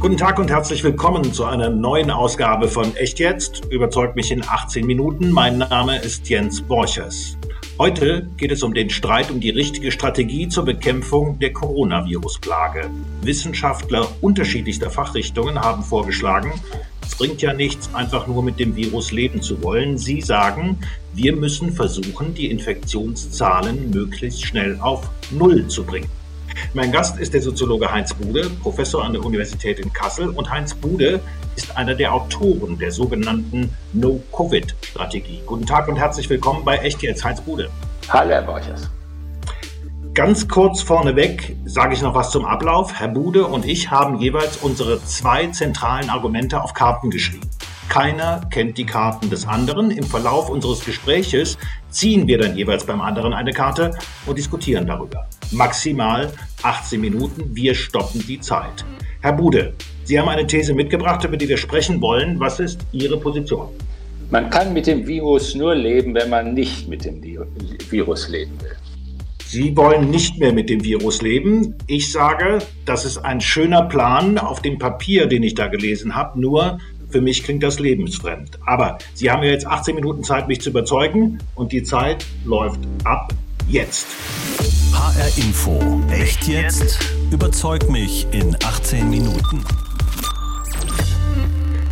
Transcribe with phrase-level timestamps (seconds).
[0.00, 3.66] Guten Tag und herzlich willkommen zu einer neuen Ausgabe von Echt jetzt.
[3.66, 5.30] Überzeugt mich in 18 Minuten.
[5.30, 7.36] Mein Name ist Jens Borchers.
[7.78, 12.88] Heute geht es um den Streit um die richtige Strategie zur Bekämpfung der Coronavirus-Plage.
[13.20, 16.50] Wissenschaftler unterschiedlichster Fachrichtungen haben vorgeschlagen,
[17.02, 19.98] es bringt ja nichts, einfach nur mit dem Virus leben zu wollen.
[19.98, 20.78] Sie sagen,
[21.12, 26.08] wir müssen versuchen, die Infektionszahlen möglichst schnell auf Null zu bringen.
[26.74, 30.28] Mein Gast ist der Soziologe Heinz Bude, Professor an der Universität in Kassel.
[30.28, 31.20] Und Heinz Bude
[31.56, 35.42] ist einer der Autoren der sogenannten No-Covid-Strategie.
[35.46, 37.70] Guten Tag und herzlich willkommen bei Echt jetzt, Heinz Bude.
[38.08, 38.90] Hallo, Herr Borchers.
[40.14, 42.98] Ganz kurz vorneweg sage ich noch was zum Ablauf.
[42.98, 47.48] Herr Bude und ich haben jeweils unsere zwei zentralen Argumente auf Karten geschrieben.
[47.90, 49.90] Keiner kennt die Karten des anderen.
[49.90, 51.58] Im Verlauf unseres Gespräches
[51.90, 53.90] ziehen wir dann jeweils beim anderen eine Karte
[54.26, 55.26] und diskutieren darüber.
[55.50, 56.32] Maximal
[56.62, 57.50] 18 Minuten.
[57.52, 58.84] Wir stoppen die Zeit.
[59.22, 59.72] Herr Bude,
[60.04, 62.38] Sie haben eine These mitgebracht, über die wir sprechen wollen.
[62.38, 63.70] Was ist Ihre Position?
[64.30, 68.76] Man kann mit dem Virus nur leben, wenn man nicht mit dem Virus leben will.
[69.44, 71.74] Sie wollen nicht mehr mit dem Virus leben.
[71.88, 76.40] Ich sage, das ist ein schöner Plan auf dem Papier, den ich da gelesen habe.
[76.40, 76.78] Nur
[77.10, 78.58] für mich klingt das lebensfremd.
[78.66, 82.80] Aber Sie haben ja jetzt 18 Minuten Zeit, mich zu überzeugen und die Zeit läuft
[83.04, 83.32] ab
[83.68, 84.06] jetzt.
[84.92, 86.00] HR Info.
[86.10, 86.98] Echt jetzt?
[87.30, 89.64] Überzeug mich in 18 Minuten.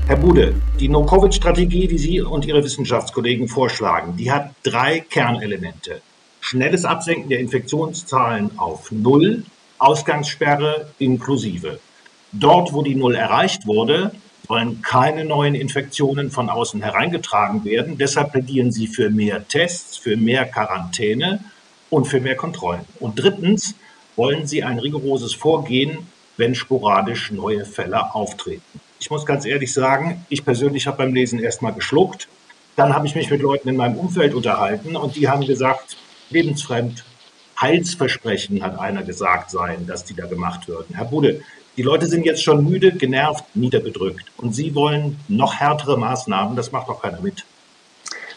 [0.07, 6.01] Herr Bude, die No-Covid-Strategie, die Sie und Ihre Wissenschaftskollegen vorschlagen, die hat drei Kernelemente.
[6.41, 9.45] Schnelles Absenken der Infektionszahlen auf Null,
[9.79, 11.79] Ausgangssperre inklusive.
[12.33, 14.13] Dort, wo die Null erreicht wurde,
[14.49, 17.99] wollen keine neuen Infektionen von außen hereingetragen werden.
[17.99, 21.41] Deshalb plädieren sie für mehr Tests, für mehr Quarantäne
[21.91, 22.85] und für mehr Kontrollen.
[22.99, 23.75] Und drittens
[24.17, 25.99] wollen sie ein rigoroses Vorgehen,
[26.37, 28.81] wenn sporadisch neue Fälle auftreten.
[29.01, 32.29] Ich muss ganz ehrlich sagen, ich persönlich habe beim Lesen erstmal geschluckt.
[32.75, 35.97] Dann habe ich mich mit Leuten in meinem Umfeld unterhalten und die haben gesagt,
[36.31, 37.05] lebensfremd,
[37.61, 40.95] Heilsversprechen, hat einer gesagt, seien, dass die da gemacht würden.
[40.95, 41.43] Herr Bude,
[41.79, 44.33] die Leute sind jetzt schon müde, genervt, niedergedrückt.
[44.37, 46.57] Und Sie wollen noch härtere Maßnahmen.
[46.57, 47.45] Das macht doch keiner mit.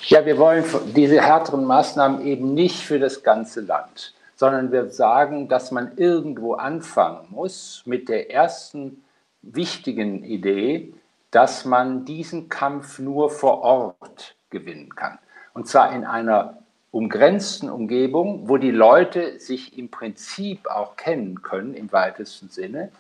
[0.04, 0.64] Ja, wir wollen
[0.96, 6.54] diese härteren Maßnahmen eben nicht für das ganze Land, sondern wir sagen, dass man irgendwo
[6.54, 9.04] anfangen muss mit der ersten
[9.42, 10.94] wichtigen Idee,
[11.32, 15.18] dass man diesen Kampf nur vor Ort gewinnen kann.
[15.56, 16.60] Und zwar in einer
[16.92, 22.92] umgrenzten Umgebung, wo die Leute sich im Prinzip auch kennen können im weitesten Sinne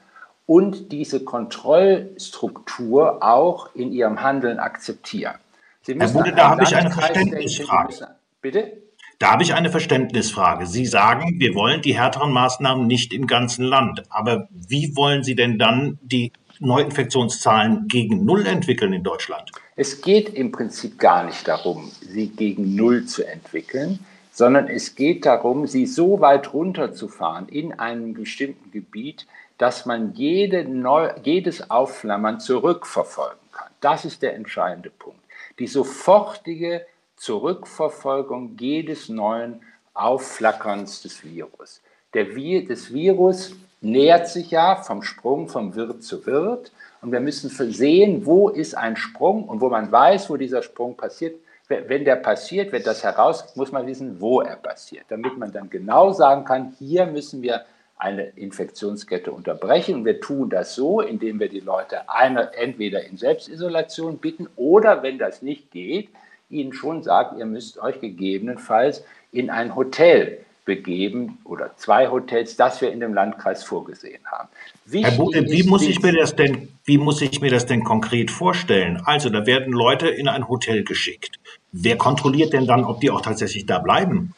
[0.45, 5.35] und diese Kontrollstruktur auch in ihrem Handeln akzeptieren.
[5.83, 8.07] Sie Herr Bude, da habe ich eine Verständnisfrage.
[8.41, 8.81] Bitte?
[9.17, 10.65] Da habe ich eine Verständnisfrage.
[10.65, 14.03] Sie sagen, wir wollen die härteren Maßnahmen nicht im ganzen Land.
[14.09, 16.31] Aber wie wollen Sie denn dann die
[16.61, 19.51] Neuinfektionszahlen gegen Null entwickeln in Deutschland?
[19.75, 23.99] Es geht im Prinzip gar nicht darum, sie gegen Null zu entwickeln,
[24.31, 29.25] sondern es geht darum, sie so weit runterzufahren in einem bestimmten Gebiet,
[29.61, 33.69] dass man jede Neu jedes Aufflammern zurückverfolgen kann.
[33.79, 35.19] Das ist der entscheidende Punkt.
[35.59, 36.83] Die sofortige
[37.15, 39.61] Zurückverfolgung jedes neuen
[39.93, 41.79] Aufflackerns des Virus.
[42.15, 46.71] Der Vi das Virus nähert sich ja vom Sprung vom Wirt zu Wirt
[47.03, 50.97] und wir müssen sehen, wo ist ein Sprung und wo man weiß, wo dieser Sprung
[50.97, 51.35] passiert.
[51.67, 55.69] Wenn der passiert, wenn das heraus, muss man wissen, wo er passiert, damit man dann
[55.69, 57.63] genau sagen kann, hier müssen wir
[58.01, 60.05] eine Infektionskette unterbrechen.
[60.05, 65.19] Wir tun das so, indem wir die Leute eine, entweder in Selbstisolation bitten oder, wenn
[65.19, 66.09] das nicht geht,
[66.49, 72.81] ihnen schon sagen, ihr müsst euch gegebenenfalls in ein Hotel begeben oder zwei Hotels, das
[72.81, 74.49] wir in dem Landkreis vorgesehen haben.
[74.85, 77.83] Wichtig Herr Bude, wie muss ich mir das denn, wie muss ich mir das denn
[77.83, 79.01] konkret vorstellen?
[79.05, 81.39] Also, da werden Leute in ein Hotel geschickt.
[81.71, 84.33] Wer kontrolliert denn dann, ob die auch tatsächlich da bleiben?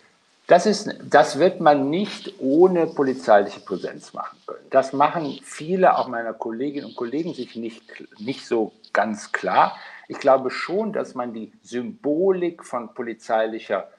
[0.47, 4.65] Das, ist, das wird man nicht ohne polizeiliche Präsenz machen können.
[4.69, 7.81] Das machen viele, auch meiner Kolleginnen und Kollegen, sich nicht,
[8.19, 9.77] nicht so ganz klar.
[10.07, 13.89] Ich glaube schon, dass man die Symbolik von polizeilicher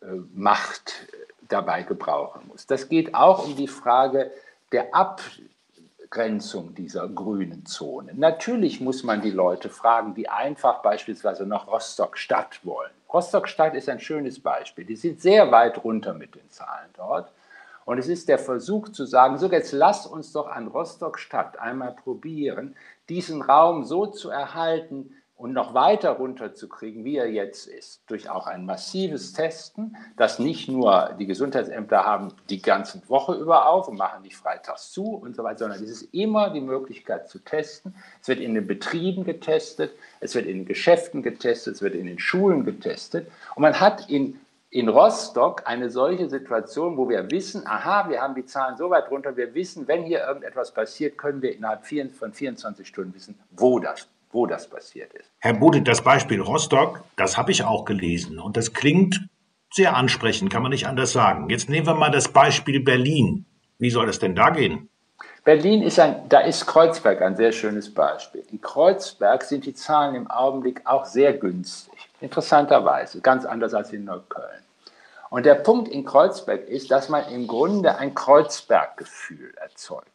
[0.00, 1.16] äh, Macht äh,
[1.48, 2.66] dabei gebrauchen muss.
[2.66, 4.32] Das geht auch um die Frage
[4.72, 4.94] der
[6.12, 8.12] Abgrenzung dieser grünen Zone.
[8.14, 13.98] Natürlich muss man die Leute fragen, die einfach beispielsweise nach Rostock-Stadt wollen Rostock-Stadt ist ein
[13.98, 14.84] schönes Beispiel.
[14.84, 17.32] Die sind sehr weit runter mit den Zahlen dort.
[17.86, 21.92] Und es ist der Versuch zu sagen, so jetzt lasst uns doch an Rostock-Stadt einmal
[21.92, 22.76] probieren,
[23.08, 28.46] diesen Raum so zu erhalten und noch weiter runterzukriegen, wie er jetzt ist, durch auch
[28.46, 33.98] ein massives Testen, das nicht nur die Gesundheitsämter haben die ganze Woche über auf und
[33.98, 37.92] machen nicht freitags zu und so weiter, sondern es ist immer die Möglichkeit zu testen.
[38.20, 39.90] Es wird in den Betrieben getestet,
[40.20, 44.08] es wird in den Geschäften getestet, es wird in den Schulen getestet und man hat
[44.08, 44.38] in
[44.70, 49.10] in Rostock eine solche Situation, wo wir wissen, aha, wir haben die Zahlen so weit
[49.10, 53.78] runter, wir wissen, wenn hier irgendetwas passiert, können wir innerhalb von 24 Stunden wissen, wo
[53.80, 55.30] das wo das passiert ist.
[55.38, 59.20] Herr Bude, das Beispiel Rostock, das habe ich auch gelesen und das klingt
[59.72, 61.48] sehr ansprechend, kann man nicht anders sagen.
[61.48, 63.46] Jetzt nehmen wir mal das Beispiel Berlin.
[63.78, 64.88] Wie soll das denn da gehen?
[65.44, 68.44] Berlin ist ein, da ist Kreuzberg ein sehr schönes Beispiel.
[68.52, 72.08] In Kreuzberg sind die Zahlen im Augenblick auch sehr günstig.
[72.20, 74.62] Interessanterweise, ganz anders als in Neukölln.
[75.30, 80.06] Und der Punkt in Kreuzberg ist, dass man im Grunde ein Kreuzberg-Gefühl erzeugt.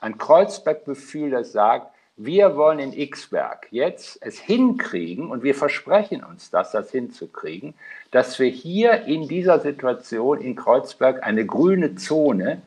[0.00, 6.50] Ein Kreuzberg-Gefühl, das sagt, wir wollen in X-Berg jetzt es hinkriegen und wir versprechen uns
[6.50, 7.74] das, das hinzukriegen,
[8.10, 12.60] dass wir hier in dieser Situation in Kreuzberg eine grüne Zone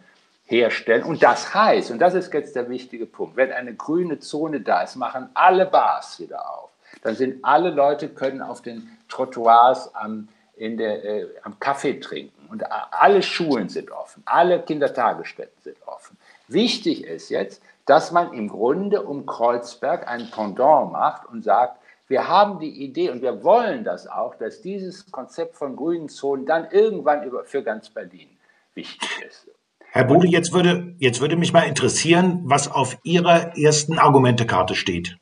[0.46, 1.04] herstellen.
[1.04, 4.82] Und das heißt, und das ist jetzt der wichtige Punkt, wenn eine grüne Zone da
[4.82, 6.70] ist, machen alle Bars wieder auf.
[7.04, 12.48] Dann sind alle Leute können auf den Trottoirs am, in der, äh, am Kaffee trinken
[12.50, 16.18] und alle Schulen sind offen, alle Kindertagesstätten sind offen.
[16.48, 22.28] Wichtig ist jetzt, dass man im Grunde um Kreuzberg ein Pendant macht und sagt, wir
[22.28, 26.68] haben die Idee und wir wollen das auch, dass dieses Konzept von grünen Zonen dann
[26.70, 28.30] irgendwann für ganz Berlin
[28.76, 29.48] wichtig ist.
[29.92, 35.18] Herr Bude, jetzt würde, jetzt würde mich mal interessieren, was auf Ihrer ersten Argumentekarte steht.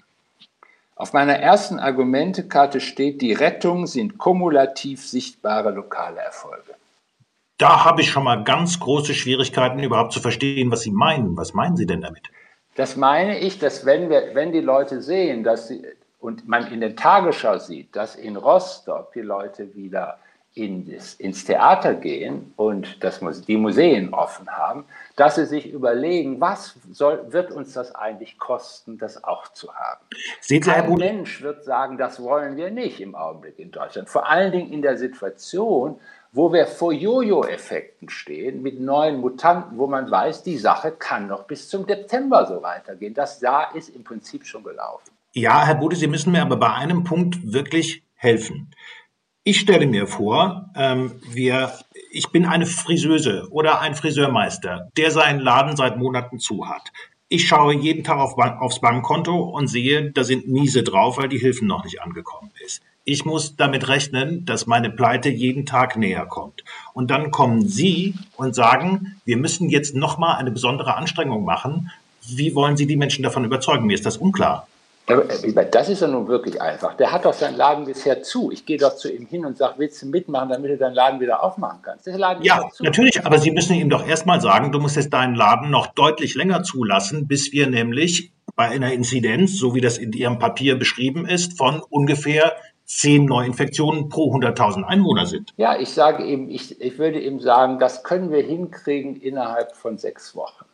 [0.95, 6.75] Auf meiner ersten Argumentekarte steht, die Rettung sind kumulativ sichtbare lokale Erfolge.
[7.57, 11.37] Da habe ich schon mal ganz große Schwierigkeiten, überhaupt zu verstehen, was Sie meinen.
[11.37, 12.29] Was meinen Sie denn damit?
[12.75, 15.85] Das meine ich, dass wenn, wir, wenn die Leute sehen, dass sie,
[16.19, 20.17] und man in der Tagesschau sieht, dass in Rostock die Leute wieder
[20.55, 24.85] in das, ins Theater gehen und das, die Museen offen haben,
[25.15, 30.01] dass sie sich überlegen, was soll, wird uns das eigentlich kosten, das auch zu haben.
[30.41, 34.09] Sieht Kein Mensch wird sagen, das wollen wir nicht im Augenblick in Deutschland.
[34.09, 35.99] Vor allen Dingen in der Situation,
[36.33, 41.45] wo wir vor Jojo-Effekten stehen mit neuen Mutanten, wo man weiß, die Sache kann noch
[41.45, 43.13] bis zum Dezember so weitergehen.
[43.13, 45.11] Das Jahr ist im Prinzip schon gelaufen.
[45.33, 48.71] Ja, Herr Bude, Sie müssen mir aber bei einem Punkt wirklich helfen.
[49.43, 51.71] Ich stelle mir vor, ähm, wir,
[52.09, 56.91] ich bin eine Friseuse oder ein Friseurmeister, der seinen Laden seit Monaten zu hat.
[57.27, 61.39] Ich schaue jeden Tag auf, aufs Bankkonto und sehe, da sind Miese drauf, weil die
[61.39, 66.25] Hilfen noch nicht angekommen ist ich muss damit rechnen, dass meine Pleite jeden Tag näher
[66.25, 66.63] kommt.
[66.93, 71.91] Und dann kommen Sie und sagen, wir müssen jetzt nochmal eine besondere Anstrengung machen.
[72.27, 73.85] Wie wollen Sie die Menschen davon überzeugen?
[73.87, 74.67] Mir ist das unklar.
[75.07, 76.95] Äh, das ist ja nun wirklich einfach.
[76.95, 78.51] Der hat doch seinen Laden bisher zu.
[78.51, 81.19] Ich gehe doch zu ihm hin und sage, willst du mitmachen, damit du deinen Laden
[81.19, 82.07] wieder aufmachen kannst?
[82.41, 85.87] ja, natürlich, aber Sie müssen ihm doch erstmal sagen, du musst jetzt deinen Laden noch
[85.87, 90.77] deutlich länger zulassen, bis wir nämlich bei einer Inzidenz, so wie das in Ihrem Papier
[90.77, 92.53] beschrieben ist, von ungefähr
[92.97, 95.53] zehn Neuinfektionen pro 100.000 Einwohner sind.
[95.57, 99.97] Ja, ich sage eben, ich, ich würde eben sagen, das können wir hinkriegen innerhalb von
[99.97, 100.65] sechs Wochen.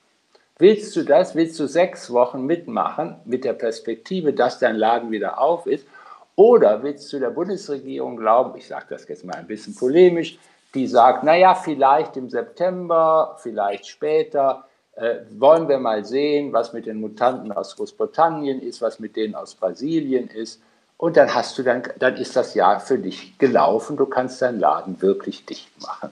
[0.58, 1.36] Willst du das?
[1.36, 5.88] Willst du sechs Wochen mitmachen mit der Perspektive, dass dein Laden wieder auf ist?
[6.36, 10.38] Oder willst du der Bundesregierung glauben, ich sage das jetzt mal ein bisschen polemisch,
[10.74, 16.86] die sagt, naja, vielleicht im September, vielleicht später, äh, wollen wir mal sehen, was mit
[16.86, 20.62] den Mutanten aus Großbritannien ist, was mit denen aus Brasilien ist.
[21.00, 23.96] Und dann hast du dann, dann ist das Jahr für dich gelaufen.
[23.96, 26.12] Du kannst deinen Laden wirklich dicht machen.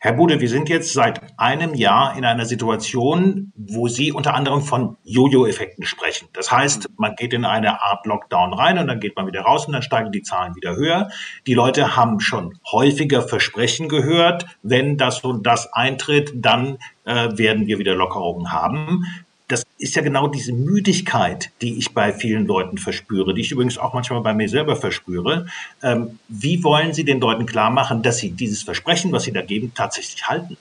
[0.00, 4.60] Herr Bude, wir sind jetzt seit einem Jahr in einer Situation, wo Sie unter anderem
[4.60, 6.28] von Jojo-Effekten sprechen.
[6.32, 9.66] Das heißt, man geht in eine Art Lockdown rein und dann geht man wieder raus
[9.66, 11.10] und dann steigen die Zahlen wieder höher.
[11.46, 17.66] Die Leute haben schon häufiger Versprechen gehört, wenn das und das eintritt, dann äh, werden
[17.68, 19.04] wir wieder Lockerungen haben
[19.48, 23.76] das ist ja genau diese Müdigkeit, die ich bei vielen Leuten verspüre, die ich übrigens
[23.76, 25.46] auch manchmal bei mir selber verspüre.
[25.82, 29.42] Ähm, wie wollen Sie den Leuten klar machen, dass sie dieses Versprechen, was sie da
[29.42, 30.56] geben, tatsächlich halten?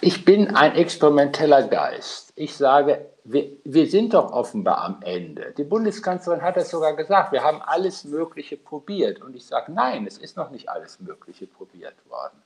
[0.00, 2.32] Ich bin ein experimenteller Geist.
[2.36, 5.54] Ich sage, wir, wir sind doch offenbar am Ende.
[5.56, 9.22] Die Bundeskanzlerin hat es sogar gesagt, wir haben alles Mögliche probiert.
[9.22, 12.36] Und ich sage, nein, es ist noch nicht alles Mögliche probiert worden.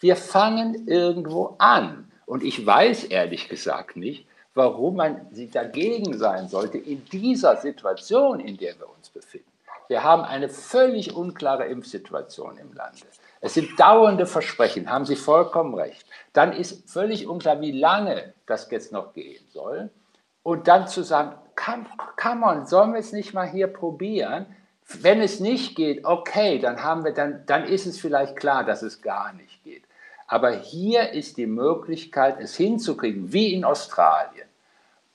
[0.00, 2.10] Wir fangen irgendwo an.
[2.24, 8.40] Und ich weiß ehrlich gesagt nicht, warum man sich dagegen sein sollte in dieser Situation,
[8.40, 9.46] in der wir uns befinden.
[9.88, 13.02] Wir haben eine völlig unklare Impfsituation im Lande.
[13.40, 16.06] Es sind dauernde Versprechen, haben Sie vollkommen recht.
[16.32, 19.90] Dann ist völlig unklar, wie lange das jetzt noch gehen soll.
[20.42, 24.46] Und dann zu sagen, come on, sollen wir es nicht mal hier probieren?
[25.00, 28.82] Wenn es nicht geht, okay, dann haben wir dann, dann ist es vielleicht klar, dass
[28.82, 29.51] es gar nicht.
[30.32, 34.46] Aber hier ist die Möglichkeit, es hinzukriegen, wie in Australien,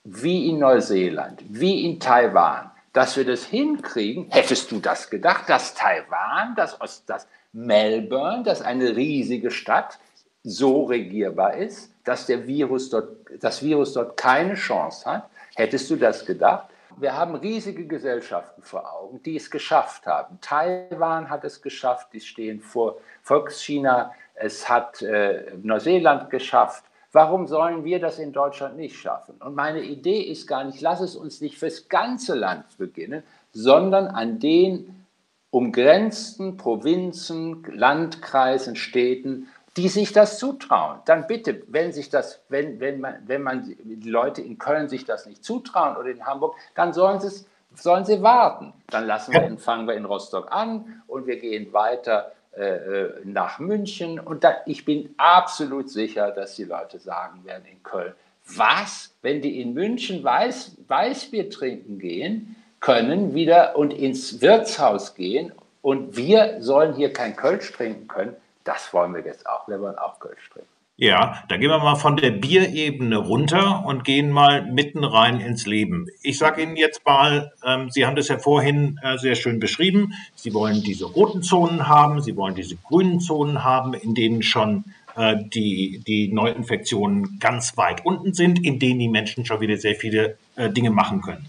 [0.04, 4.28] wie in Neuseeland, wie in Taiwan, dass wir das hinkriegen.
[4.30, 9.98] Hättest du das gedacht, dass Taiwan, dass, dass Melbourne, dass eine riesige Stadt
[10.44, 13.08] so regierbar ist, dass der Virus dort,
[13.40, 15.28] das Virus dort keine Chance hat?
[15.56, 16.68] Hättest du das gedacht?
[16.96, 20.38] Wir haben riesige Gesellschaften vor Augen, die es geschafft haben.
[20.40, 26.84] Taiwan hat es geschafft, die stehen vor Volkschina es hat äh, Neuseeland geschafft.
[27.12, 29.36] Warum sollen wir das in Deutschland nicht schaffen?
[29.40, 34.08] Und meine Idee ist gar nicht, lass es uns nicht fürs ganze Land beginnen, sondern
[34.08, 35.06] an den
[35.50, 40.98] umgrenzten Provinzen, Landkreisen, Städten, die sich das zutrauen.
[41.06, 45.04] Dann bitte, wenn sich das, wenn, wenn man, wenn man die Leute in Köln sich
[45.04, 48.72] das nicht zutrauen oder in Hamburg, dann sollen sie sollen sie warten.
[48.88, 52.32] Dann lassen wir, fangen wir in Rostock an und wir gehen weiter
[53.24, 54.18] nach München.
[54.18, 58.14] Und da, ich bin absolut sicher, dass die Leute sagen werden in Köln,
[58.56, 65.52] was, wenn die in München Weiß, Weißbier trinken gehen können wieder und ins Wirtshaus gehen
[65.82, 69.66] und wir sollen hier kein Kölsch trinken können, das wollen wir jetzt auch.
[69.68, 70.77] Wir wollen auch Kölsch trinken.
[71.00, 75.64] Ja, da gehen wir mal von der Bierebene runter und gehen mal mitten rein ins
[75.64, 76.08] Leben.
[76.24, 80.12] Ich sage Ihnen jetzt mal, ähm, Sie haben das ja vorhin äh, sehr schön beschrieben.
[80.34, 84.86] Sie wollen diese roten Zonen haben, Sie wollen diese grünen Zonen haben, in denen schon
[85.14, 89.94] äh, die, die Neuinfektionen ganz weit unten sind, in denen die Menschen schon wieder sehr
[89.94, 91.46] viele äh, Dinge machen können.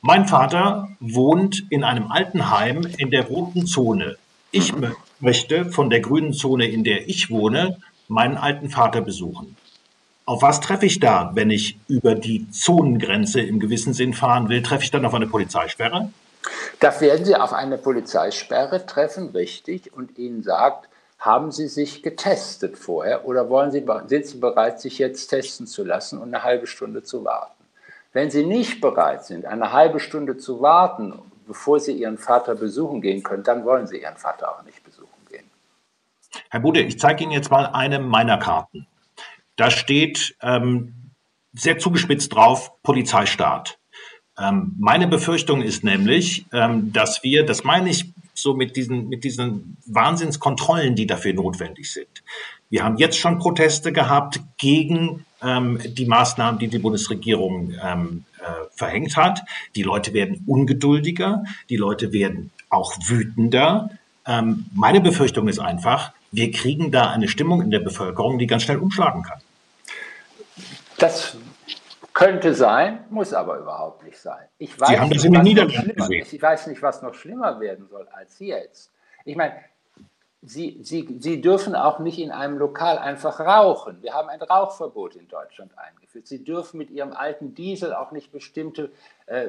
[0.00, 4.16] Mein Vater wohnt in einem Altenheim in der roten Zone.
[4.52, 4.72] Ich
[5.20, 7.76] möchte von der grünen Zone, in der ich wohne,
[8.08, 9.56] meinen alten Vater besuchen.
[10.24, 14.62] Auf was treffe ich da, wenn ich über die Zonengrenze im gewissen Sinn fahren will?
[14.62, 16.10] Treffe ich dann auf eine Polizeisperre?
[16.80, 22.76] Da werden Sie auf eine Polizeisperre treffen, richtig, und Ihnen sagt, haben Sie sich getestet
[22.76, 26.66] vorher oder wollen Sie, sind Sie bereit, sich jetzt testen zu lassen und eine halbe
[26.66, 27.52] Stunde zu warten?
[28.12, 33.00] Wenn Sie nicht bereit sind, eine halbe Stunde zu warten, bevor Sie Ihren Vater besuchen
[33.00, 34.75] gehen können, dann wollen Sie Ihren Vater auch nicht.
[36.50, 38.86] Herr Bude, ich zeige Ihnen jetzt mal eine meiner Karten.
[39.56, 41.12] Da steht ähm,
[41.52, 43.78] sehr zugespitzt drauf Polizeistaat.
[44.38, 49.24] Ähm, meine Befürchtung ist nämlich, ähm, dass wir, das meine ich so mit diesen, mit
[49.24, 52.22] diesen Wahnsinnskontrollen, die dafür notwendig sind.
[52.68, 58.44] Wir haben jetzt schon Proteste gehabt gegen ähm, die Maßnahmen, die die Bundesregierung ähm, äh,
[58.74, 59.40] verhängt hat.
[59.74, 63.90] Die Leute werden ungeduldiger, die Leute werden auch wütender.
[64.26, 68.62] Ähm, meine Befürchtung ist einfach, wir kriegen da eine Stimmung in der Bevölkerung, die ganz
[68.62, 69.40] schnell umschlagen kann.
[70.98, 71.36] Das
[72.12, 74.46] könnte sein, muss aber überhaupt nicht sein.
[74.58, 76.26] Ich weiß Sie haben das in den Niederlanden gesehen.
[76.30, 78.90] Ich weiß nicht, was noch schlimmer werden soll als jetzt.
[79.24, 79.54] Ich meine,
[80.42, 84.00] Sie, Sie, Sie dürfen auch nicht in einem Lokal einfach rauchen.
[84.00, 86.26] Wir haben ein Rauchverbot in Deutschland eingeführt.
[86.26, 88.92] Sie dürfen mit Ihrem alten Diesel auch nicht bestimmte
[89.26, 89.48] äh,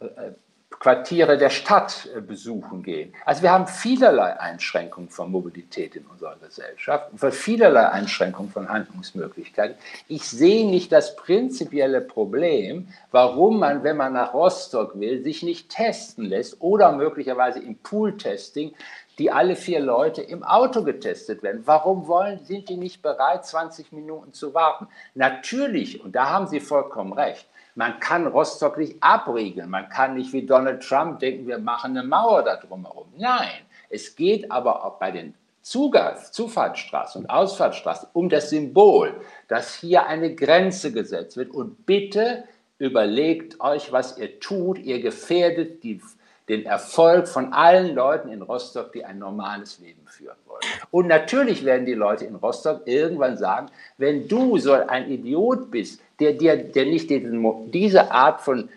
[0.00, 0.32] äh,
[0.78, 3.12] Quartiere der Stadt äh, besuchen gehen.
[3.24, 9.76] Also wir haben vielerlei Einschränkungen von Mobilität in unserer Gesellschaft, vielerlei Einschränkungen von Handlungsmöglichkeiten.
[10.08, 15.70] Ich sehe nicht das prinzipielle Problem, warum man, wenn man nach Rostock will, sich nicht
[15.70, 18.74] testen lässt oder möglicherweise im Pool-Testing
[19.20, 21.60] die alle vier Leute im Auto getestet werden.
[21.66, 24.88] Warum wollen, sind die nicht bereit, 20 Minuten zu warten?
[25.14, 27.46] Natürlich, und da haben Sie vollkommen recht,
[27.80, 29.70] man kann Rostock nicht abriegeln.
[29.70, 33.06] Man kann nicht wie Donald Trump denken, wir machen eine Mauer da drumherum.
[33.16, 35.32] Nein, es geht aber auch bei den
[35.62, 39.18] Zugangs-, Zufahrtsstraßen und Ausfahrtsstraßen um das Symbol,
[39.48, 41.52] dass hier eine Grenze gesetzt wird.
[41.52, 42.44] Und bitte
[42.76, 44.78] überlegt euch, was ihr tut.
[44.78, 46.02] Ihr gefährdet die
[46.50, 50.60] den Erfolg von allen Leuten in Rostock, die ein normales Leben führen wollen.
[50.90, 56.02] Und natürlich werden die Leute in Rostock irgendwann sagen, wenn du so ein Idiot bist,
[56.18, 58.68] der, der, der nicht diesen, diese Art von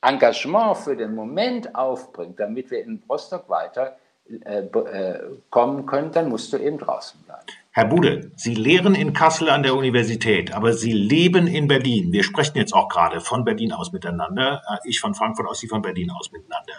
[0.00, 3.98] Engagement für den Moment aufbringt, damit wir in Rostock weiter
[4.46, 5.20] äh, äh,
[5.50, 7.46] kommen können, dann musst du eben draußen bleiben.
[7.78, 12.10] Herr Bude, Sie lehren in Kassel an der Universität, aber Sie leben in Berlin.
[12.10, 14.62] Wir sprechen jetzt auch gerade von Berlin aus miteinander.
[14.68, 16.72] Äh, ich von Frankfurt aus, Sie von Berlin aus miteinander.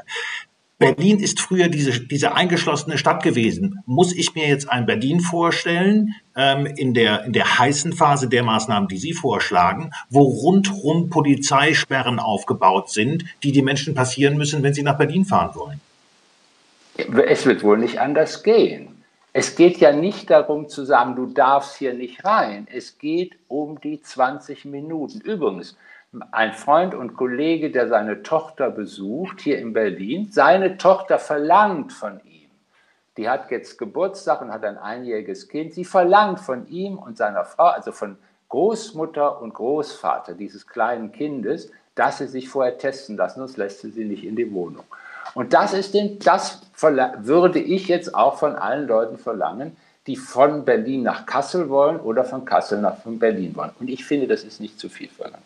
[0.78, 3.80] Berlin ist früher diese, diese eingeschlossene Stadt gewesen.
[3.86, 8.44] Muss ich mir jetzt ein Berlin vorstellen, ähm, in, der, in der heißen Phase der
[8.44, 14.74] Maßnahmen, die Sie vorschlagen, wo rundrum Polizeisperren aufgebaut sind, die die Menschen passieren müssen, wenn
[14.74, 15.80] sie nach Berlin fahren wollen?
[17.26, 18.89] Es wird wohl nicht anders gehen.
[19.32, 22.68] Es geht ja nicht darum zu sagen, du darfst hier nicht rein.
[22.72, 25.22] Es geht um die 20 Minuten.
[25.22, 25.78] Übrigens,
[26.32, 30.30] ein Freund und Kollege, der seine Tochter besucht hier in Berlin.
[30.32, 32.50] Seine Tochter verlangt von ihm,
[33.18, 37.46] die hat jetzt Geburtstag und hat ein einjähriges Kind, sie verlangt von ihm und seiner
[37.46, 38.18] Frau, also von
[38.48, 43.92] Großmutter und Großvater dieses kleinen Kindes, dass sie sich vorher testen lassen, sonst lässt sie
[43.92, 44.86] sie nicht in die Wohnung.
[45.36, 49.76] Und das ist den, das würde ich jetzt auch von allen Leuten verlangen,
[50.08, 53.72] die von Berlin nach Kassel wollen oder von Kassel nach von Berlin wollen.
[53.80, 55.44] Und ich finde, das ist nicht zu viel verlangt.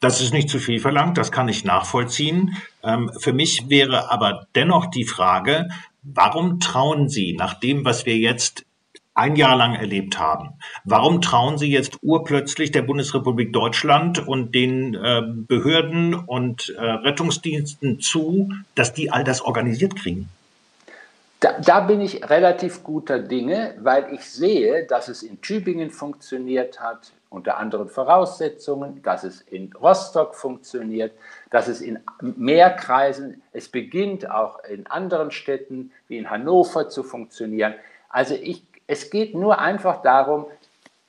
[0.00, 2.56] Das ist nicht zu viel verlangt, das kann ich nachvollziehen.
[2.82, 5.68] Ähm, für mich wäre aber dennoch die Frage,
[6.02, 8.66] warum trauen Sie nach dem, was wir jetzt
[9.14, 10.50] ein Jahr lang erlebt haben.
[10.84, 18.00] Warum trauen Sie jetzt urplötzlich der Bundesrepublik Deutschland und den äh, Behörden und äh, Rettungsdiensten
[18.00, 20.28] zu, dass die all das organisiert kriegen?
[21.40, 26.80] Da, da, bin ich relativ guter Dinge, weil ich sehe, dass es in Tübingen funktioniert
[26.80, 31.12] hat, unter anderen Voraussetzungen, dass es in Rostock funktioniert,
[31.50, 37.02] dass es in mehr Kreisen, es beginnt auch in anderen Städten wie in Hannover zu
[37.02, 37.74] funktionieren.
[38.08, 40.46] Also ich, es geht nur einfach darum,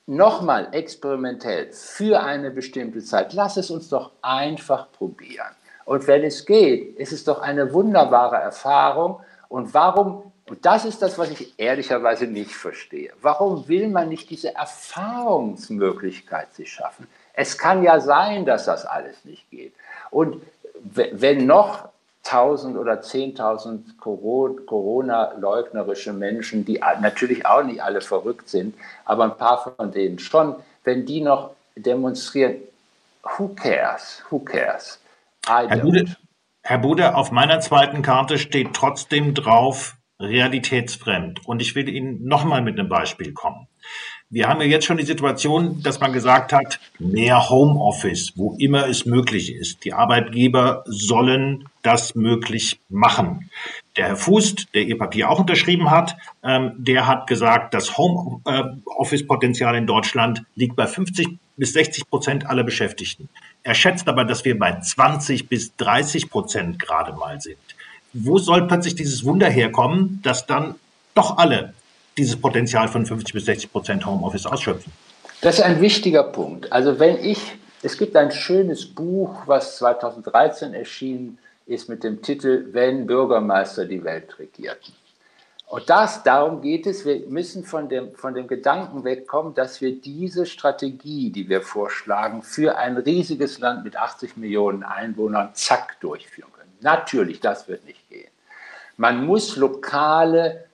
[0.06, 5.54] nochmal experimentell für eine bestimmte Zeit, lass es uns doch einfach probieren.
[5.84, 9.20] Und wenn es geht, ist es doch eine wunderbare Erfahrung.
[9.48, 13.12] Und warum und das ist das, was ich ehrlicherweise nicht verstehe.
[13.20, 17.08] Warum will man nicht diese Erfahrungsmöglichkeit sich schaffen?
[17.32, 19.72] Es kann ja sein, dass das alles nicht geht.
[20.10, 20.40] Und
[20.84, 21.88] wenn noch
[22.24, 23.96] 1000 oder 10.000
[24.66, 30.54] Corona-leugnerische Menschen, die natürlich auch nicht alle verrückt sind, aber ein paar von denen schon,
[30.84, 32.58] wenn die noch demonstrieren,
[33.36, 34.22] who cares?
[34.30, 35.00] Who cares?
[35.46, 36.04] Herr Bude,
[36.68, 41.46] Herr Bude, auf meiner zweiten Karte steht trotzdem drauf, realitätsfremd.
[41.46, 43.68] Und ich will Ihnen nochmal mit einem Beispiel kommen.
[44.30, 48.88] Wir haben ja jetzt schon die Situation, dass man gesagt hat, mehr Homeoffice, wo immer
[48.88, 49.84] es möglich ist.
[49.84, 53.48] Die Arbeitgeber sollen das möglich machen.
[53.96, 59.74] Der Herr Fuß, der Ihr Papier auch unterschrieben hat, ähm, der hat gesagt, das Homeoffice-Potenzial
[59.76, 63.28] in Deutschland liegt bei 50 bis 60 Prozent aller Beschäftigten.
[63.62, 67.56] Er schätzt aber, dass wir bei 20 bis 30 Prozent gerade mal sind
[68.16, 70.76] wo soll plötzlich dieses Wunder herkommen, dass dann
[71.14, 71.74] doch alle
[72.16, 74.92] dieses Potenzial von 50 bis 60 Prozent Homeoffice ausschöpfen?
[75.42, 76.72] Das ist ein wichtiger Punkt.
[76.72, 77.38] Also wenn ich,
[77.82, 84.04] es gibt ein schönes Buch, was 2013 erschienen ist mit dem Titel Wenn Bürgermeister die
[84.04, 84.94] Welt regierten.
[85.68, 90.00] Und das, darum geht es, wir müssen von dem, von dem Gedanken wegkommen, dass wir
[90.00, 96.52] diese Strategie, die wir vorschlagen, für ein riesiges Land mit 80 Millionen Einwohnern zack durchführen
[96.52, 96.72] können.
[96.82, 98.30] Natürlich, das wird nicht gehen.
[98.96, 100.66] Man muss lokale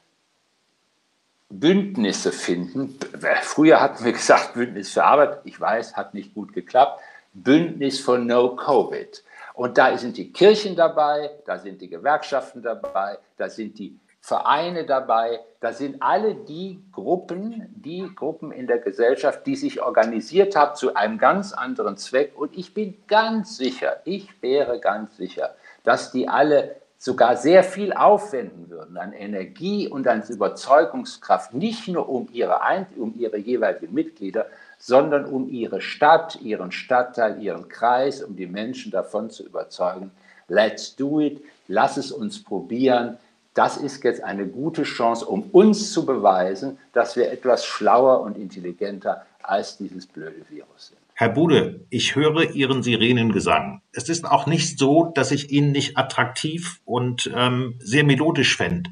[1.48, 2.98] Bündnisse finden.
[3.42, 5.40] Früher hatten wir gesagt, Bündnis für Arbeit.
[5.44, 7.00] Ich weiß, hat nicht gut geklappt.
[7.33, 9.22] Bündnis for No Covid.
[9.54, 14.86] Und da sind die Kirchen dabei, da sind die Gewerkschaften dabei, da sind die Vereine
[14.86, 20.76] dabei, da sind alle die Gruppen, die Gruppen in der Gesellschaft, die sich organisiert haben
[20.76, 22.32] zu einem ganz anderen Zweck.
[22.36, 27.92] Und ich bin ganz sicher, ich wäre ganz sicher, dass die alle sogar sehr viel
[27.92, 32.60] aufwenden würden an Energie und an Überzeugungskraft, nicht nur um ihre,
[32.96, 34.46] um ihre jeweiligen Mitglieder,
[34.85, 40.11] sondern um ihre Stadt, ihren Stadtteil, ihren Kreis, um die Menschen davon zu überzeugen.
[40.49, 43.16] Let's do it, lass es uns probieren.
[43.55, 48.37] Das ist jetzt eine gute Chance, um uns zu beweisen, dass wir etwas schlauer und
[48.37, 50.99] intelligenter als dieses blöde Virus sind.
[51.14, 53.83] Herr Bude, ich höre Ihren Sirenengesang.
[53.92, 58.90] Es ist auch nicht so, dass ich ihn nicht attraktiv und ähm, sehr melodisch fände.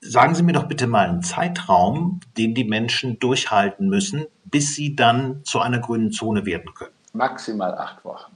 [0.00, 4.94] Sagen Sie mir doch bitte mal einen Zeitraum, den die Menschen durchhalten müssen, bis sie
[4.94, 6.92] dann zu einer grünen Zone werden können.
[7.12, 8.32] Maximal acht Wochen.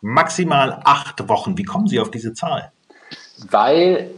[0.00, 1.58] Maximal acht Wochen.
[1.58, 2.72] Wie kommen Sie auf diese Zahl?
[3.50, 4.10] Weil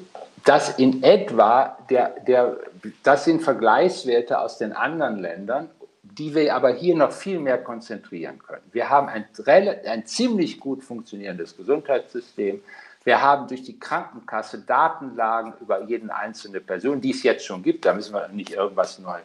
[0.45, 2.59] das in etwa, der, der,
[3.03, 5.71] das sind Vergleichswerte aus den anderen Ländern
[6.19, 8.63] die wir aber hier noch viel mehr konzentrieren können.
[8.73, 12.61] Wir haben ein, ein ziemlich gut funktionierendes Gesundheitssystem.
[13.05, 17.85] Wir haben durch die Krankenkasse Datenlagen über jeden einzelne Person, die es jetzt schon gibt.
[17.85, 19.19] Da müssen wir nicht irgendwas neu,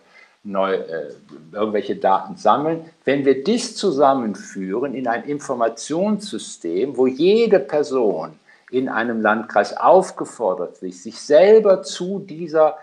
[0.43, 1.13] neu äh,
[1.53, 2.89] irgendwelche Daten sammeln.
[3.05, 8.37] Wenn wir das zusammenführen in ein Informationssystem, wo jede Person
[8.69, 12.77] in einem Landkreis aufgefordert wird, sich selber zu dieser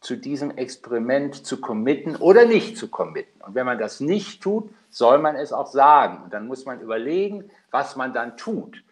[0.00, 3.38] zu diesem Experiment zu committen oder nicht zu committen.
[3.42, 6.22] Und wenn man das nicht tut, soll man es auch sagen.
[6.24, 8.82] Und dann muss man überlegen, was man dann tut.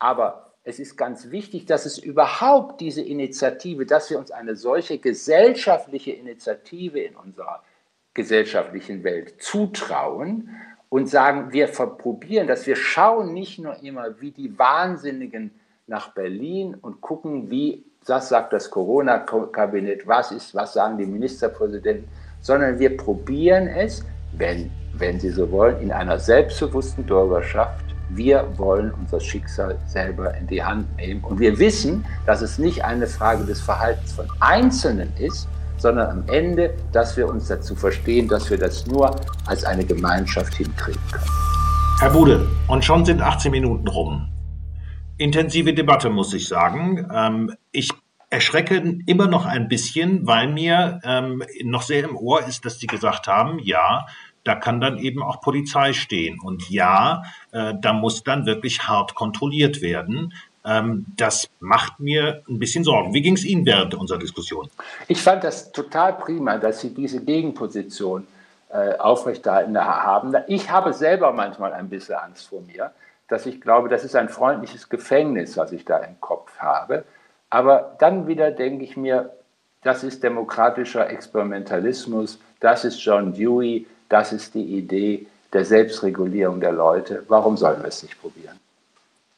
[0.00, 4.98] Aber es ist ganz wichtig, dass es überhaupt diese Initiative, dass wir uns eine solche
[4.98, 7.62] gesellschaftliche Initiative in unserer
[8.14, 10.50] gesellschaftlichen Welt zutrauen
[10.88, 15.52] und sagen, wir probieren das, wir schauen nicht nur immer wie die Wahnsinnigen
[15.86, 22.08] nach Berlin und gucken, wie, das sagt das Corona-Kabinett, was ist, was sagen die Ministerpräsidenten,
[22.40, 24.04] sondern wir probieren es,
[24.36, 27.85] wenn, wenn Sie so wollen, in einer selbstbewussten Bürgerschaft.
[28.10, 31.24] Wir wollen unser Schicksal selber in die Hand nehmen.
[31.24, 36.28] Und wir wissen, dass es nicht eine Frage des Verhaltens von Einzelnen ist, sondern am
[36.28, 41.24] Ende, dass wir uns dazu verstehen, dass wir das nur als eine Gemeinschaft hinkriegen können.
[42.00, 44.28] Herr Bude, und schon sind 18 Minuten rum.
[45.18, 47.08] Intensive Debatte, muss ich sagen.
[47.12, 47.90] Ähm, ich
[48.28, 52.86] erschrecke immer noch ein bisschen, weil mir ähm, noch sehr im Ohr ist, dass Sie
[52.86, 54.06] gesagt haben, ja,
[54.46, 56.38] da kann dann eben auch Polizei stehen.
[56.40, 60.32] Und ja, äh, da muss dann wirklich hart kontrolliert werden.
[60.64, 63.12] Ähm, das macht mir ein bisschen Sorgen.
[63.12, 64.70] Wie ging es Ihnen während unserer Diskussion?
[65.08, 68.26] Ich fand das total prima, dass Sie diese Gegenposition
[68.68, 70.34] äh, aufrechterhalten haben.
[70.46, 72.92] Ich habe selber manchmal ein bisschen Angst vor mir,
[73.28, 77.04] dass ich glaube, das ist ein freundliches Gefängnis, was ich da im Kopf habe.
[77.50, 79.30] Aber dann wieder denke ich mir,
[79.82, 86.72] das ist demokratischer Experimentalismus, das ist John Dewey, das ist die Idee der Selbstregulierung der
[86.72, 87.24] Leute.
[87.28, 88.58] Warum sollen wir es nicht probieren?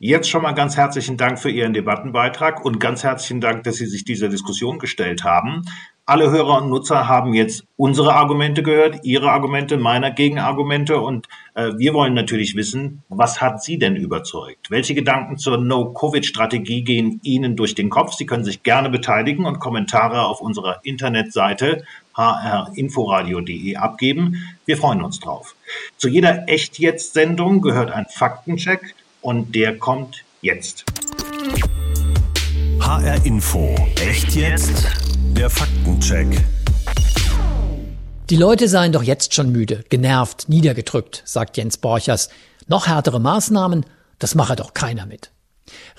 [0.00, 3.86] Jetzt schon mal ganz herzlichen Dank für Ihren Debattenbeitrag und ganz herzlichen Dank, dass Sie
[3.86, 5.64] sich dieser Diskussion gestellt haben.
[6.06, 11.72] Alle Hörer und Nutzer haben jetzt unsere Argumente gehört, Ihre Argumente, meine Gegenargumente und äh,
[11.76, 14.70] wir wollen natürlich wissen, was hat Sie denn überzeugt?
[14.70, 18.12] Welche Gedanken zur No-Covid-Strategie gehen Ihnen durch den Kopf?
[18.12, 21.84] Sie können sich gerne beteiligen und Kommentare auf unserer Internetseite
[22.18, 24.48] hrinforadio.de abgeben.
[24.66, 25.54] Wir freuen uns drauf.
[25.96, 30.84] Zu jeder Echt-Jetzt-Sendung gehört ein Faktencheck und der kommt jetzt.
[32.80, 33.74] HR Info.
[34.00, 34.86] Echt jetzt?
[35.32, 36.44] Der Faktencheck.
[38.30, 42.28] Die Leute seien doch jetzt schon müde, genervt, niedergedrückt, sagt Jens Borchers.
[42.66, 43.86] Noch härtere Maßnahmen,
[44.18, 45.30] das mache doch keiner mit.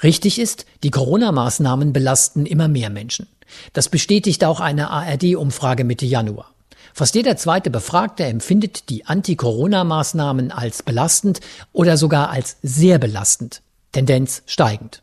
[0.03, 3.27] Richtig ist, die Corona-Maßnahmen belasten immer mehr Menschen.
[3.73, 6.53] Das bestätigt auch eine ARD-Umfrage Mitte Januar.
[6.93, 11.39] Fast jeder zweite Befragte empfindet die Anti-Corona-Maßnahmen als belastend
[11.71, 13.62] oder sogar als sehr belastend.
[13.91, 15.01] Tendenz steigend.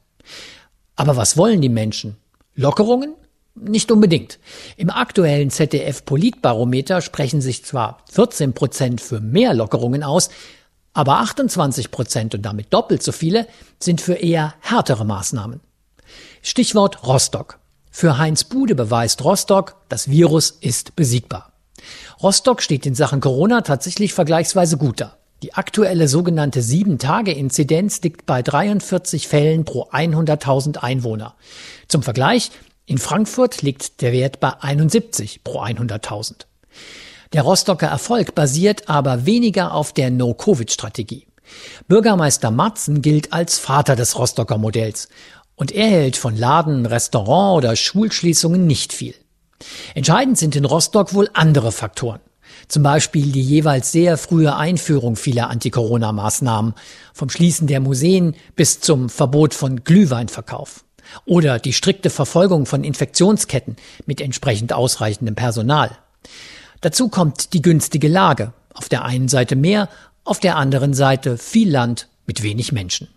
[0.94, 2.16] Aber was wollen die Menschen?
[2.54, 3.14] Lockerungen?
[3.54, 4.38] Nicht unbedingt.
[4.76, 10.28] Im aktuellen ZDF-Politbarometer sprechen sich zwar 14 Prozent für mehr Lockerungen aus,
[10.96, 13.46] aber 28 Prozent und damit doppelt so viele
[13.78, 15.60] sind für eher härtere Maßnahmen.
[16.40, 17.58] Stichwort Rostock.
[17.90, 21.52] Für Heinz Bude beweist Rostock, das Virus ist besiegbar.
[22.22, 25.16] Rostock steht in Sachen Corona tatsächlich vergleichsweise gut da.
[25.42, 31.34] Die aktuelle sogenannte 7-Tage-Inzidenz liegt bei 43 Fällen pro 100.000 Einwohner.
[31.88, 32.50] Zum Vergleich,
[32.86, 36.46] in Frankfurt liegt der Wert bei 71 pro 100.000.
[37.32, 41.26] Der Rostocker Erfolg basiert aber weniger auf der No-Covid-Strategie.
[41.88, 45.08] Bürgermeister Matzen gilt als Vater des Rostocker Modells
[45.54, 49.14] und er hält von Laden, Restaurant oder Schulschließungen nicht viel.
[49.94, 52.20] Entscheidend sind in Rostock wohl andere Faktoren.
[52.68, 56.74] Zum Beispiel die jeweils sehr frühe Einführung vieler Anti-Corona-Maßnahmen,
[57.12, 60.84] vom Schließen der Museen bis zum Verbot von Glühweinverkauf.
[61.24, 65.96] Oder die strikte Verfolgung von Infektionsketten mit entsprechend ausreichendem Personal.
[66.80, 68.52] Dazu kommt die günstige Lage.
[68.74, 69.88] Auf der einen Seite mehr,
[70.24, 73.08] auf der anderen Seite viel Land mit wenig Menschen.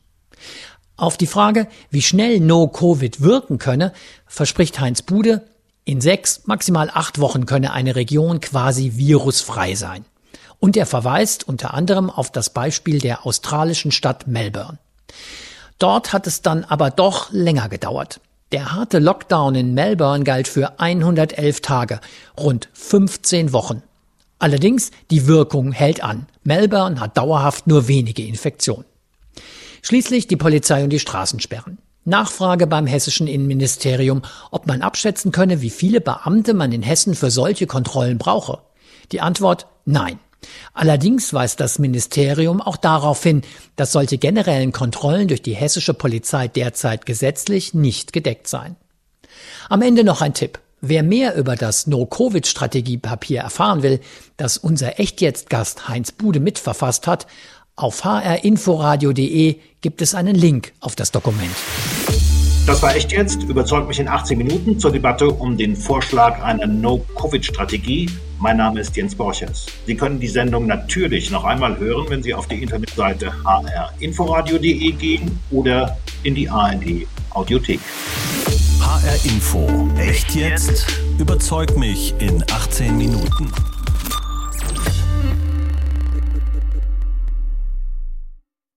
[0.95, 3.93] Auf die Frage, wie schnell No-Covid wirken könne,
[4.27, 5.43] verspricht Heinz Bude,
[5.85, 10.05] in sechs, maximal acht Wochen könne eine Region quasi virusfrei sein.
[10.59, 14.77] Und er verweist unter anderem auf das Beispiel der australischen Stadt Melbourne.
[15.79, 18.19] Dort hat es dann aber doch länger gedauert.
[18.51, 22.01] Der harte Lockdown in Melbourne galt für 111 Tage,
[22.39, 23.83] rund 15 Wochen.
[24.39, 26.25] Allerdings, die Wirkung hält an.
[26.43, 28.85] Melbourne hat dauerhaft nur wenige Infektionen.
[29.83, 31.77] Schließlich die Polizei und die Straßensperren.
[32.05, 37.29] Nachfrage beim hessischen Innenministerium, ob man abschätzen könne, wie viele Beamte man in Hessen für
[37.29, 38.61] solche Kontrollen brauche.
[39.11, 40.19] Die Antwort nein.
[40.73, 43.41] Allerdings weist das Ministerium auch darauf hin,
[43.75, 48.75] dass solche generellen Kontrollen durch die hessische Polizei derzeit gesetzlich nicht gedeckt seien.
[49.69, 50.59] Am Ende noch ein Tipp.
[50.81, 53.99] Wer mehr über das No-Covid-Strategiepapier erfahren will,
[54.37, 57.27] das unser Echtjetzt-Gast Heinz Bude mitverfasst hat,
[57.75, 61.55] auf hrinforadio.de gibt es einen Link auf das Dokument.
[62.69, 63.41] Das war echt jetzt.
[63.45, 68.07] Überzeugt mich in 18 Minuten zur Debatte um den Vorschlag einer No-Covid-Strategie.
[68.37, 69.65] Mein Name ist Jens Borchers.
[69.87, 73.33] Sie können die Sendung natürlich noch einmal hören, wenn Sie auf die Internetseite
[73.99, 77.79] hrinforadio.de gehen oder in die ARD Audiothek.
[78.79, 79.89] HR Info.
[79.97, 80.85] Echt jetzt?
[81.17, 83.51] Überzeugt mich in 18 Minuten.